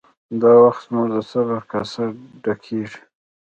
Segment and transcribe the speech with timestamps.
[0.41, 2.03] دا وخت زموږ د صبر کاسه
[2.43, 2.99] ډکیږي